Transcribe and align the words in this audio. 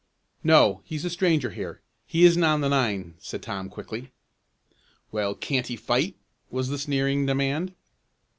"No, 0.43 0.81
he's 0.83 1.05
a 1.05 1.11
stranger 1.11 1.51
here 1.51 1.79
he 2.07 2.25
isn't 2.25 2.43
on 2.43 2.61
the 2.61 2.69
nine," 2.69 3.13
said 3.19 3.43
Tom 3.43 3.69
quickly. 3.69 4.11
"Well, 5.11 5.35
can't 5.35 5.67
he 5.67 5.75
fight?" 5.75 6.15
was 6.49 6.69
the 6.69 6.79
sneering 6.79 7.27
demand. 7.27 7.75